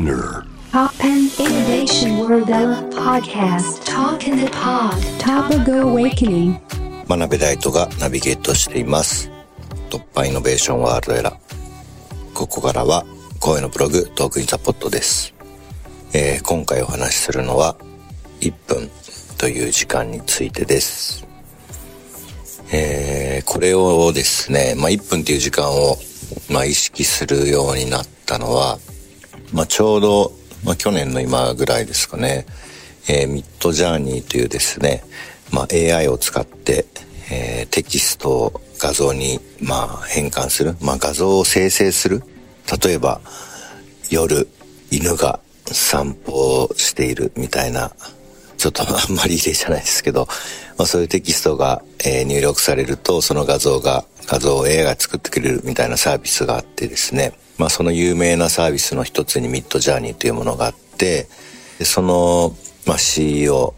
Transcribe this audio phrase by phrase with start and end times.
[0.00, 0.46] Spinner.
[0.72, 3.84] Pop and Innovation World Podcast.
[3.84, 4.96] Talk in the Pod.
[5.18, 6.58] Topical Awakening.
[7.06, 9.30] 真鍋大斗がナビゲートしています。
[9.90, 11.32] 突破イノベーションワールドエラ。
[11.32, 13.04] ーここからは
[13.40, 15.34] 声のブログトークインザポットです、
[16.14, 17.76] えー今回お話しするのは
[18.40, 18.90] 1分
[19.36, 21.26] という時間についてです。
[22.72, 25.98] えーこれをですね、まあ、1分という時間を、
[26.48, 28.78] まあ、意識するようになったのは、
[29.52, 30.32] まあ、ちょうど、
[30.64, 32.46] まあ、去年の今ぐらいですかね、
[33.08, 35.02] えーミッドジャーニーというですね、
[35.52, 36.86] まあ、AI を使って、
[37.32, 42.22] えーテキストを画像に、まあ、変換する、まあ、画像を生成する。
[42.84, 43.20] 例えば、
[44.10, 44.48] 夜、
[44.90, 46.32] 犬が散歩
[46.64, 47.92] をしているみたいな、
[48.56, 50.28] ちょっと あんまり例じゃないですけど、
[50.76, 61.28] まあ、そういうテキストが、えー入力されると、その画像が、画像を AI が作ってくれるみたいなサービスがあってですね、まあ、その有名なサービスの一つにミッドジャーニーというものがあって、
[61.78, 63.74] でその、まあ、CEO、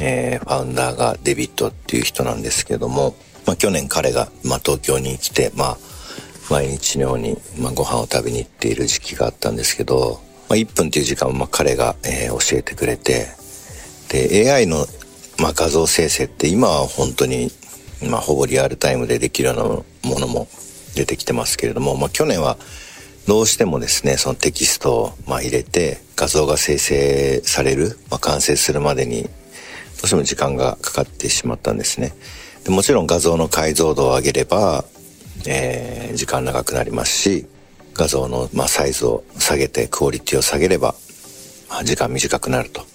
[0.00, 3.14] えーファウンダーがデビットっていう人なんですけども、
[3.46, 5.78] まあ、去年彼が、まあ、東京に来て、まあ、
[6.48, 13.26] 毎日のように、まあ、ご飯を食べに行っている時期があったんですけど、まあ、1分っていう時間を、まあ、彼が、えー教えてくれて、
[14.08, 14.86] で、AI の、
[15.38, 17.50] まあ、画像生成って今は本当に、
[18.08, 20.48] まあ、ほぼリアルタイムでできるようなものも
[20.94, 22.56] 出てきてますけれども、まあ、去年は
[23.28, 29.28] どうしてもですね、そのテキストを、ま、入れて画像が生成される、まあ、完成するまでにど
[30.04, 32.14] うしても時間がかかってしまったんですね。
[32.64, 34.82] でもちろん画像の解像度を上げれば、
[35.46, 37.46] えー時間長くなりますし、
[37.92, 40.94] 画像の、ま、サイズを下げてクオリティを下げれば、
[41.68, 42.86] まあ、時間短くなると。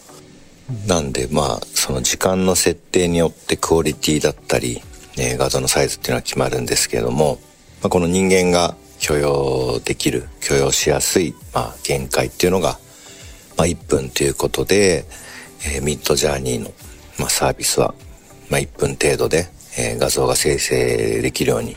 [0.88, 4.82] なんでまあその時間の設定によってクオリティだったり、
[5.16, 7.38] えー画像のサイズっていうのは決まるんですけれども、
[7.84, 12.80] まあ、この人間が許容できる許容しやすい、まあ、限界っていうのが、
[13.58, 15.04] まあ、1分ということで、
[15.66, 16.72] えーミッドジャーニーの、
[17.20, 17.94] まあ、サービスは、
[18.50, 19.48] まあ、1分程度で、
[19.78, 21.76] えー画像が生成できるように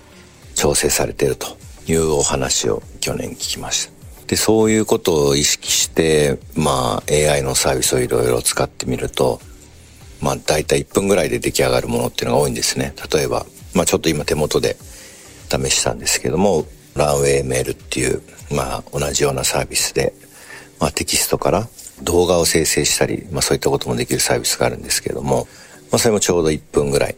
[0.55, 1.49] 調整されていると
[1.89, 3.93] いうお話を去年聞きました。
[4.29, 9.41] で、そういうことを意識して、まあ AI のサービスをいろいろ使ってみると、
[10.21, 12.95] まあ大体1分ぐらいで出来上がるものっていうのが多いんですね。
[13.13, 14.77] 例えば、まあちょっと今手元で
[15.51, 20.13] 試したんですけども、ランウェイメールっていう、まあ同じようなサービスで、
[20.81, 21.69] まあテキストから
[22.03, 25.47] 動画を生成したり、まあそういったこともできるサービスがあるんですけれども、
[25.91, 27.17] まあそれもちょうど1分ぐらい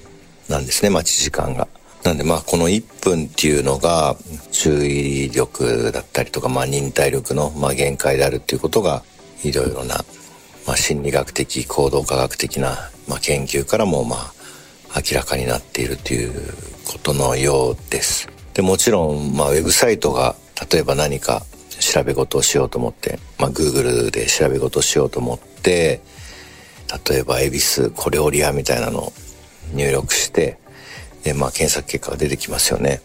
[0.48, 1.68] なんですね、待ち時間が。
[2.04, 4.16] なんでまあこの1分っていうのが
[4.52, 9.02] 注意力だったりとか、まあ忍耐力のまあ限界であるっていうことが
[9.42, 10.04] いろいろな、
[10.66, 14.32] まあ、心理学的行動科学的な、まあ、研究からもまあ
[14.96, 16.32] 明らかになっているという
[16.86, 18.38] ことのようです。
[18.58, 20.34] でもちろん、まあ、ウェブサイトが
[20.72, 21.44] 例えば何か
[21.78, 26.00] 調べ事をしようと思って、まあ、Google で調べ事をしようと思って
[27.08, 29.12] 例えば恵比寿小料理屋みたいなのを
[29.74, 30.58] 入力して
[31.22, 33.00] で、まあ、検索結果が出てきますよね。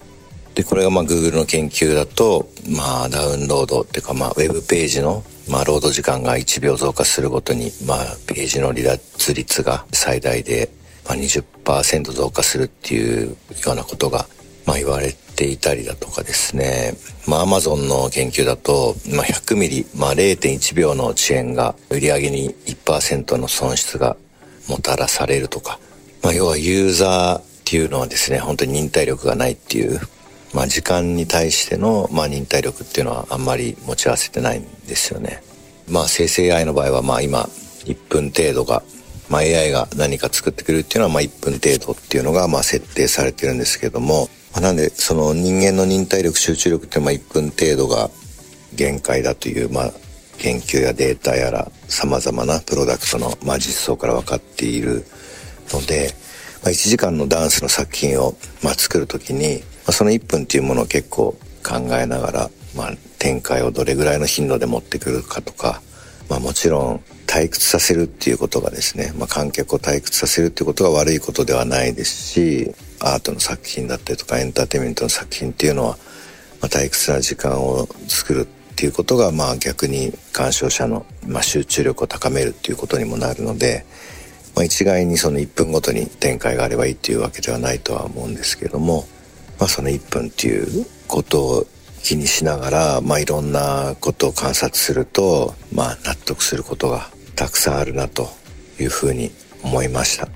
[0.56, 10.72] でこれがまあ Google の研究だと、まあ、ダウンロードっていうか、まあ、ウェブページの、まあ、ロード時間が1秒増加するごとに、まあ、ページの離脱率が最大で、
[11.06, 13.35] まあ、20%増加するっていうよ
[13.74, 14.25] うなことが、
[14.66, 16.94] まあ、言われていたりだとかですね、
[17.28, 24.16] まあ、Amazon の研究だと、まあ、100ミリ、まあ、0.1秒の遅延が売り上げに1%の損失が
[24.69, 25.79] もたらされるとか、
[26.22, 30.00] まあ、要はユーザーっていうのはですね本当に忍耐力がないっていう、
[30.53, 35.44] まあ、時間に対しての、まあ、忍耐力っていうのはあんまり持ち合わせてないんですよね。
[35.90, 37.50] まあ、生成 AI の場合はまあ今
[37.85, 38.84] 1分程度が、
[39.29, 48.09] まあ、AI が何か作ってくれるっていうのはまあ1分程度っていうのがまあ設定されてるんですけども、まあ、なんでその人間の忍耐力集中力ってまあ1分程度が
[48.75, 49.91] 限界だという、まあ、
[50.38, 55.06] 研究やデータやら様々なプロダクトの、まあ、実装から分かっている
[55.72, 56.14] ので、
[56.64, 65.82] まあ、1時間のダンスの作品を、まあ、作る時に、まあ、その1分っていうものを結構考えながら、まあ、展開をどれぐらいの頻度で持ってくるかとか、
[66.29, 75.97] まあ、もちろん退屈させるっていうことがですね、まあ、観客を退屈させるっていうことが悪いことではないですしアートの作品だったりとかエンターテインメントの作品っていうのは、
[76.61, 83.85] まあ、退屈な時間を作るっていうことが、まあ、逆に鑑賞者の、まあ、集中力を高めるっていうことにもなるので、
[84.55, 89.05] まあ、一概にその1分ごとに展開があればいいっていうわけではないとは思うんですけども、
[89.59, 91.66] まあ、その1分っていうことを
[92.03, 98.29] 気にしながら、まあ、いろんなことを観察すると、まあ、納得することがたくさんあるなと
[98.79, 99.32] いうふうに
[99.64, 100.28] 思いました。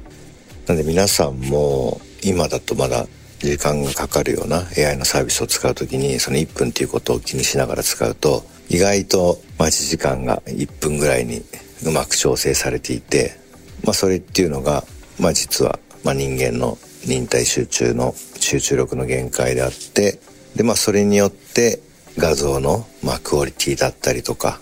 [0.67, 3.07] なので皆さんも今だとまだ
[3.39, 11.41] 時間がかかるような AI のサービスを使う時にその1分っていうことを気にしながら使うと意外と待ち時間が1分ぐらいに
[11.85, 13.39] うまく調整されていて、
[13.85, 14.83] まあ、それっていうのが、
[15.19, 20.19] まあ、実は、まあ、人間の忍耐集中の集中力の限界であって
[20.55, 21.79] で、まあ、それによって
[22.17, 24.59] 画像の、まあ、クオリティだったりとか、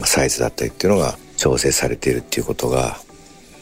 [0.00, 2.98] まあ、サイズだったりっていうのが調整されているっていうことが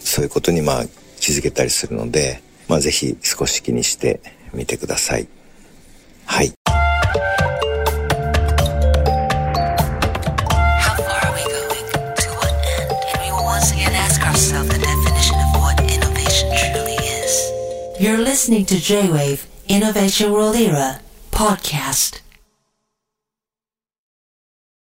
[0.00, 0.84] そういうことにまあ
[1.20, 4.20] 気づけたりするので、まあ、ぜひ少し気にして
[4.52, 5.28] みてください。
[6.26, 6.52] はい。
[18.00, 21.00] You're listening to J-Wave Innovation World Era
[21.32, 22.27] podcast.